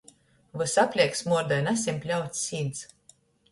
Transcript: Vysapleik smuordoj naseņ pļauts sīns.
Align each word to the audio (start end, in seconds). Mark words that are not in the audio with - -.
Vysapleik 0.61 1.19
smuordoj 1.19 1.61
naseņ 1.69 2.01
pļauts 2.07 2.43
sīns. 2.49 2.85